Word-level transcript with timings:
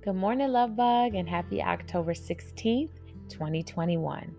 Good 0.00 0.14
morning, 0.14 0.52
Love 0.52 0.76
Bug, 0.76 1.16
and 1.16 1.28
happy 1.28 1.60
October 1.60 2.14
16th, 2.14 2.90
2021. 3.28 4.32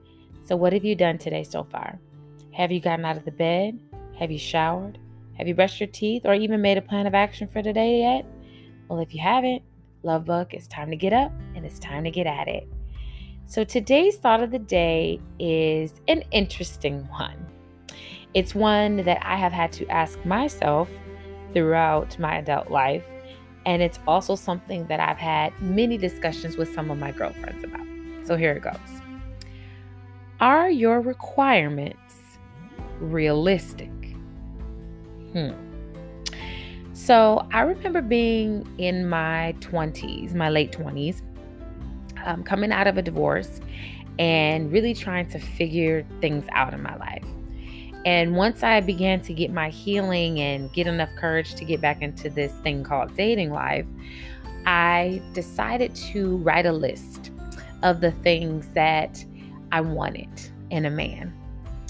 So, 0.45 0.55
what 0.55 0.71
have 0.71 0.85
you 0.85 0.95
done 0.95 1.17
today 1.17 1.43
so 1.43 1.65
far? 1.65 1.99
Have 2.53 2.71
you 2.71 2.79
gotten 2.79 3.03
out 3.03 3.17
of 3.17 3.25
the 3.25 3.31
bed? 3.31 3.77
Have 4.17 4.31
you 4.31 4.39
showered? 4.39 4.97
Have 5.37 5.49
you 5.49 5.53
brushed 5.53 5.81
your 5.81 5.87
teeth 5.87 6.21
or 6.23 6.33
even 6.33 6.61
made 6.61 6.77
a 6.77 6.81
plan 6.81 7.07
of 7.07 7.13
action 7.13 7.49
for 7.49 7.61
today 7.61 7.99
yet? 7.99 8.25
Well, 8.87 9.01
if 9.01 9.13
you 9.13 9.19
haven't, 9.19 9.61
Love 10.01 10.23
Bug, 10.23 10.53
it's 10.53 10.65
time 10.65 10.89
to 10.91 10.95
get 10.95 11.11
up 11.11 11.33
and 11.53 11.65
it's 11.65 11.77
time 11.77 12.05
to 12.05 12.09
get 12.09 12.25
at 12.25 12.47
it. 12.47 12.65
So, 13.45 13.65
today's 13.65 14.15
thought 14.15 14.41
of 14.41 14.51
the 14.51 14.59
day 14.59 15.19
is 15.39 15.99
an 16.07 16.23
interesting 16.31 17.05
one. 17.09 17.45
It's 18.33 18.55
one 18.55 19.03
that 19.03 19.19
I 19.21 19.35
have 19.35 19.51
had 19.51 19.73
to 19.73 19.87
ask 19.89 20.23
myself 20.23 20.89
throughout 21.53 22.17
my 22.17 22.37
adult 22.37 22.71
life 22.71 23.03
and 23.65 23.81
it's 23.81 23.99
also 24.07 24.35
something 24.35 24.87
that 24.87 24.99
I've 24.99 25.17
had 25.17 25.59
many 25.61 25.97
discussions 25.97 26.57
with 26.57 26.73
some 26.73 26.89
of 26.91 26.97
my 26.97 27.11
girlfriends 27.11 27.63
about. 27.63 27.85
So 28.23 28.35
here 28.35 28.53
it 28.53 28.61
goes 28.61 29.01
Are 30.39 30.69
your 30.69 31.01
requirements 31.01 32.15
realistic? 32.99 33.91
Hmm. 35.33 35.51
So 36.93 37.47
I 37.53 37.61
remember 37.61 38.01
being 38.01 38.67
in 38.77 39.07
my 39.07 39.55
20s, 39.61 40.33
my 40.33 40.49
late 40.49 40.71
20s, 40.71 41.21
um, 42.25 42.43
coming 42.43 42.71
out 42.71 42.87
of 42.87 42.97
a 42.97 43.01
divorce 43.01 43.61
and 44.19 44.71
really 44.71 44.93
trying 44.93 45.29
to 45.29 45.39
figure 45.39 46.05
things 46.19 46.45
out 46.51 46.73
in 46.73 46.83
my 46.83 46.95
life. 46.97 47.25
And 48.05 48.35
once 48.35 48.63
I 48.63 48.79
began 48.79 49.19
to 49.21 49.33
get 49.33 49.51
my 49.51 49.69
healing 49.69 50.39
and 50.39 50.71
get 50.71 50.87
enough 50.87 51.09
courage 51.15 51.55
to 51.55 51.65
get 51.65 51.81
back 51.81 52.01
into 52.01 52.29
this 52.29 52.51
thing 52.63 52.83
called 52.83 53.15
dating 53.15 53.51
life, 53.51 53.85
I 54.65 55.21
decided 55.33 55.95
to 55.95 56.37
write 56.37 56.65
a 56.65 56.71
list 56.71 57.31
of 57.83 58.01
the 58.01 58.11
things 58.11 58.67
that 58.73 59.23
I 59.71 59.81
wanted 59.81 60.29
in 60.69 60.85
a 60.85 60.89
man, 60.89 61.33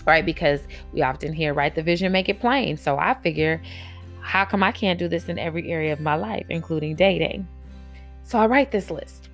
right? 0.06 0.26
Because 0.26 0.62
we 0.94 1.02
often 1.02 1.34
hear, 1.34 1.54
write 1.54 1.76
the 1.76 1.84
vision, 1.84 2.12
make 2.12 2.30
it 2.30 2.40
plain. 2.40 2.78
So 2.78 2.98
I 2.98 3.14
figure, 3.16 3.62
how 4.22 4.46
come 4.46 4.64
I 4.64 4.72
can't 4.72 5.00
do 5.00 5.08
this 5.08 5.30
in 5.30 5.38
every 5.38 5.72
area 5.72 5.94
of 5.94 6.00
my 6.00 6.16
life, 6.16 6.46
including 6.50 6.96
dating? 6.96 7.48
So 8.24 8.40
I 8.40 8.48
write 8.48 8.72
this 8.72 8.92
list 8.92 9.29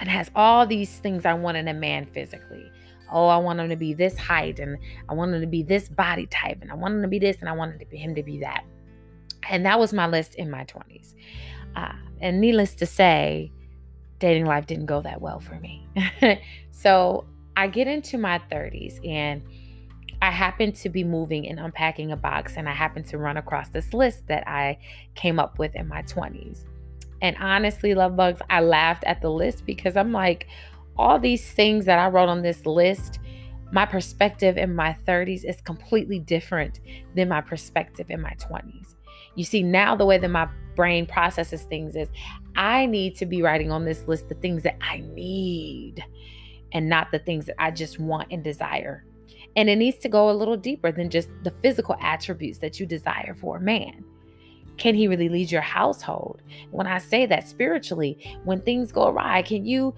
and 0.00 0.08
has 0.08 0.30
all 0.34 0.66
these 0.66 0.98
things 0.98 1.24
I 1.24 1.34
want 1.34 1.56
in 1.56 1.68
a 1.68 1.74
man 1.74 2.06
physically 2.06 2.70
oh, 3.12 3.26
I 3.26 3.36
want 3.38 3.60
him 3.60 3.68
to 3.68 3.76
be 3.76 3.92
this 3.92 4.16
height 4.16 4.58
and 4.58 4.78
I 5.08 5.14
want 5.14 5.34
him 5.34 5.40
to 5.40 5.46
be 5.46 5.62
this 5.62 5.88
body 5.88 6.26
type 6.26 6.58
and 6.62 6.70
I 6.70 6.74
want 6.74 6.94
him 6.94 7.02
to 7.02 7.08
be 7.08 7.18
this 7.18 7.38
and 7.40 7.48
I 7.48 7.52
wanted 7.52 7.86
him 7.90 8.14
to 8.14 8.22
be 8.22 8.38
that. 8.40 8.64
And 9.48 9.64
that 9.66 9.78
was 9.78 9.92
my 9.92 10.06
list 10.06 10.34
in 10.36 10.50
my 10.50 10.64
20s. 10.64 11.14
Uh, 11.76 11.92
and 12.20 12.40
needless 12.40 12.74
to 12.76 12.86
say, 12.86 13.50
dating 14.18 14.46
life 14.46 14.66
didn't 14.66 14.86
go 14.86 15.00
that 15.02 15.20
well 15.20 15.40
for 15.40 15.54
me. 15.56 15.86
so 16.70 17.24
I 17.56 17.68
get 17.68 17.86
into 17.86 18.18
my 18.18 18.40
30s 18.50 19.04
and 19.06 19.42
I 20.22 20.30
happen 20.30 20.72
to 20.72 20.90
be 20.90 21.02
moving 21.02 21.48
and 21.48 21.58
unpacking 21.58 22.12
a 22.12 22.16
box 22.16 22.54
and 22.56 22.68
I 22.68 22.72
happen 22.72 23.02
to 23.04 23.18
run 23.18 23.38
across 23.38 23.70
this 23.70 23.94
list 23.94 24.26
that 24.28 24.46
I 24.46 24.78
came 25.14 25.38
up 25.38 25.58
with 25.58 25.74
in 25.74 25.88
my 25.88 26.02
20s. 26.02 26.64
And 27.22 27.36
honestly, 27.38 27.94
love 27.94 28.16
bugs, 28.16 28.40
I 28.48 28.60
laughed 28.60 29.04
at 29.04 29.20
the 29.20 29.30
list 29.30 29.66
because 29.66 29.96
I'm 29.96 30.12
like, 30.12 30.46
all 30.96 31.18
these 31.18 31.50
things 31.52 31.84
that 31.86 31.98
I 31.98 32.08
wrote 32.08 32.28
on 32.28 32.42
this 32.42 32.66
list, 32.66 33.20
my 33.72 33.86
perspective 33.86 34.56
in 34.56 34.74
my 34.74 34.96
30s 35.06 35.44
is 35.44 35.60
completely 35.60 36.18
different 36.18 36.80
than 37.14 37.28
my 37.28 37.40
perspective 37.40 38.10
in 38.10 38.20
my 38.20 38.32
20s. 38.32 38.94
You 39.34 39.44
see, 39.44 39.62
now 39.62 39.94
the 39.94 40.06
way 40.06 40.18
that 40.18 40.28
my 40.28 40.48
brain 40.74 41.06
processes 41.06 41.62
things 41.62 41.94
is 41.94 42.08
I 42.56 42.86
need 42.86 43.16
to 43.16 43.26
be 43.26 43.42
writing 43.42 43.70
on 43.70 43.84
this 43.84 44.08
list 44.08 44.28
the 44.28 44.34
things 44.36 44.62
that 44.64 44.76
I 44.80 44.98
need 45.14 46.04
and 46.72 46.88
not 46.88 47.10
the 47.10 47.18
things 47.18 47.46
that 47.46 47.56
I 47.58 47.70
just 47.70 47.98
want 47.98 48.28
and 48.30 48.42
desire. 48.42 49.04
And 49.56 49.68
it 49.68 49.76
needs 49.76 49.98
to 49.98 50.08
go 50.08 50.30
a 50.30 50.32
little 50.32 50.56
deeper 50.56 50.92
than 50.92 51.10
just 51.10 51.28
the 51.42 51.50
physical 51.50 51.96
attributes 52.00 52.58
that 52.58 52.78
you 52.78 52.86
desire 52.86 53.34
for 53.34 53.56
a 53.56 53.60
man. 53.60 54.04
Can 54.76 54.94
he 54.94 55.08
really 55.08 55.28
lead 55.28 55.50
your 55.50 55.60
household? 55.60 56.42
When 56.70 56.86
I 56.86 56.98
say 56.98 57.26
that 57.26 57.48
spiritually, 57.48 58.38
when 58.44 58.62
things 58.62 58.92
go 58.92 59.08
awry, 59.08 59.42
can 59.42 59.66
you 59.66 59.94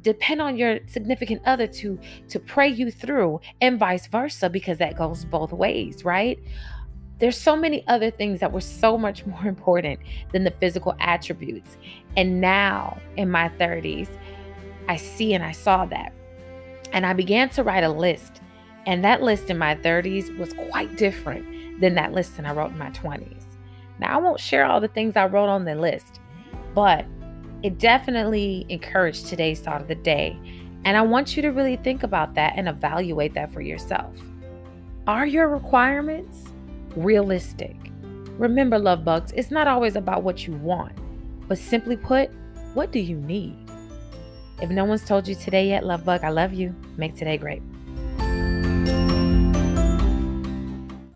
depend 0.00 0.40
on 0.40 0.56
your 0.56 0.78
significant 0.86 1.42
other 1.44 1.66
to 1.66 1.98
to 2.28 2.40
pray 2.40 2.68
you 2.68 2.90
through 2.90 3.40
and 3.60 3.78
vice 3.78 4.06
versa? 4.06 4.48
Because 4.48 4.78
that 4.78 4.96
goes 4.96 5.24
both 5.24 5.52
ways 5.52 6.04
right? 6.04 6.38
There's 7.18 7.38
so 7.38 7.54
many 7.54 7.86
other 7.86 8.10
things 8.10 8.40
that 8.40 8.52
were 8.52 8.60
so 8.60 8.98
much 8.98 9.24
more 9.26 9.46
important 9.46 10.00
than 10.32 10.44
the 10.44 10.50
physical 10.50 10.94
attributes. 10.98 11.76
And 12.16 12.40
now 12.40 13.00
in 13.16 13.30
my 13.30 13.48
30s 13.50 14.08
i 14.88 14.96
see 14.96 15.32
and 15.34 15.44
i 15.44 15.52
saw 15.52 15.84
that. 15.86 16.12
And 16.92 17.06
i 17.06 17.12
began 17.12 17.48
to 17.50 17.62
write 17.62 17.84
a 17.84 17.88
list. 17.88 18.40
And 18.86 19.04
that 19.04 19.22
list 19.22 19.48
in 19.48 19.58
my 19.58 19.76
30s 19.76 20.36
was 20.38 20.52
quite 20.54 20.96
different 20.96 21.80
than 21.80 21.94
that 21.94 22.12
list 22.12 22.36
that 22.36 22.46
i 22.46 22.52
wrote 22.52 22.72
in 22.72 22.78
my 22.78 22.90
20s 22.90 23.51
now 23.98 24.18
i 24.18 24.20
won't 24.20 24.40
share 24.40 24.64
all 24.64 24.80
the 24.80 24.88
things 24.88 25.16
i 25.16 25.26
wrote 25.26 25.48
on 25.48 25.64
the 25.64 25.74
list 25.74 26.20
but 26.74 27.06
it 27.62 27.78
definitely 27.78 28.66
encouraged 28.68 29.26
today's 29.26 29.60
thought 29.60 29.80
of 29.80 29.88
the 29.88 29.94
day. 29.94 30.36
And 30.84 30.96
I 30.96 31.02
want 31.02 31.36
you 31.36 31.42
to 31.42 31.50
really 31.50 31.76
think 31.76 32.02
about 32.02 32.34
that 32.34 32.54
and 32.56 32.68
evaluate 32.68 33.34
that 33.34 33.52
for 33.52 33.60
yourself. 33.60 34.16
Are 35.06 35.26
your 35.26 35.48
requirements 35.48 36.52
realistic? 36.96 37.76
Remember, 38.36 38.78
love 38.78 39.04
bugs, 39.04 39.32
it's 39.32 39.50
not 39.50 39.68
always 39.68 39.94
about 39.94 40.22
what 40.22 40.46
you 40.46 40.54
want, 40.54 40.92
but 41.46 41.58
simply 41.58 41.96
put, 41.96 42.30
what 42.74 42.90
do 42.90 42.98
you 42.98 43.16
need? 43.16 43.56
If 44.60 44.70
no 44.70 44.84
one's 44.84 45.04
told 45.04 45.28
you 45.28 45.34
today 45.34 45.68
yet, 45.68 45.84
love 45.84 46.04
bug, 46.04 46.24
I 46.24 46.30
love 46.30 46.52
you. 46.52 46.74
Make 46.96 47.14
today 47.16 47.36
great. 47.36 47.62